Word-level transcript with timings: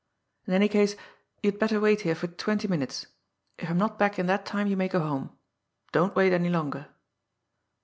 "In 0.47 0.53
any 0.55 0.67
case, 0.67 0.95
you 1.43 1.51
had 1.51 1.59
better 1.59 1.79
wait 1.79 2.01
here 2.01 2.15
for 2.15 2.25
twenty, 2.25 2.67
minutes. 2.67 3.05
If 3.59 3.67
I 3.67 3.69
am 3.69 3.77
not 3.77 3.99
back 3.99 4.17
in 4.17 4.25
that 4.25 4.47
time, 4.47 4.65
you 4.65 4.75
may 4.75 4.87
go 4.87 4.99
home. 4.99 5.37
Don't 5.91 6.15
wait 6.15 6.33
any 6.33 6.49
longer." 6.49 6.87